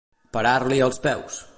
[0.37, 1.41] Parar-li els peus.